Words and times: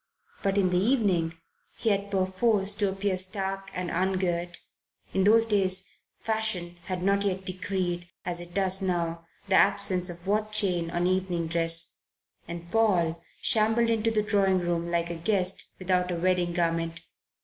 But 0.41 0.57
in 0.57 0.71
the 0.71 0.79
evening 0.79 1.37
he 1.77 1.89
had 1.91 2.09
perforce 2.09 2.73
to 2.73 2.89
appear 2.89 3.19
stark 3.19 3.69
and 3.71 3.91
ungirt 3.91 4.57
in 5.13 5.25
those 5.25 5.45
days 5.45 5.95
Fashion 6.17 6.77
had 6.85 7.03
not 7.03 7.21
yet 7.21 7.45
decreed, 7.45 8.09
as 8.25 8.39
it 8.39 8.55
does 8.55 8.81
now, 8.81 9.27
the 9.47 9.53
absence 9.53 10.09
of 10.09 10.25
watchchain 10.25 10.89
on 10.91 11.05
evening 11.05 11.45
dress 11.45 11.97
and 12.47 12.71
Paul 12.71 13.21
shambled 13.43 13.91
into 13.91 14.09
the 14.09 14.23
drawing 14.23 14.57
room 14.57 14.89
like 14.89 15.11
a 15.11 15.15
guest 15.15 15.65
without 15.77 16.09
a 16.09 16.15
wedding 16.15 16.53
garment. 16.53 17.01